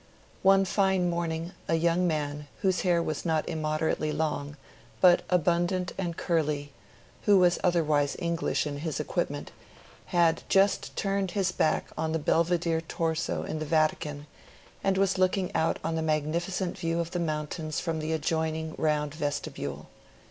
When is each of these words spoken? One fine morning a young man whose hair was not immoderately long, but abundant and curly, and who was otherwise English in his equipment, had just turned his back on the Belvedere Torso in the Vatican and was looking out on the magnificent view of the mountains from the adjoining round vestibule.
One 0.41 0.65
fine 0.65 1.11
morning 1.11 1.51
a 1.67 1.75
young 1.75 2.07
man 2.07 2.47
whose 2.63 2.81
hair 2.81 3.03
was 3.03 3.23
not 3.23 3.47
immoderately 3.47 4.11
long, 4.11 4.57
but 4.99 5.21
abundant 5.29 5.91
and 5.95 6.17
curly, 6.17 6.59
and 7.21 7.25
who 7.25 7.37
was 7.37 7.59
otherwise 7.63 8.15
English 8.17 8.65
in 8.65 8.79
his 8.79 8.99
equipment, 8.99 9.51
had 10.07 10.41
just 10.49 10.95
turned 10.95 11.29
his 11.37 11.51
back 11.51 11.91
on 11.99 12.13
the 12.13 12.17
Belvedere 12.17 12.81
Torso 12.81 13.43
in 13.43 13.59
the 13.59 13.63
Vatican 13.65 14.25
and 14.83 14.97
was 14.97 15.19
looking 15.19 15.53
out 15.53 15.77
on 15.83 15.93
the 15.93 16.01
magnificent 16.01 16.79
view 16.79 16.99
of 16.99 17.11
the 17.11 17.19
mountains 17.19 17.79
from 17.79 17.99
the 17.99 18.11
adjoining 18.11 18.73
round 18.79 19.13
vestibule. 19.13 19.87